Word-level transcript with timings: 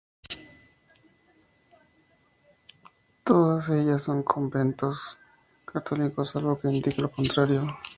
Todos 3.23 3.69
ellas 3.69 4.01
son 4.01 4.23
conventos 4.23 5.19
católicos, 5.65 6.31
salvo 6.31 6.59
que 6.59 6.69
se 6.69 6.73
indique 6.73 6.99
lo 7.03 7.11
contrario. 7.11 7.67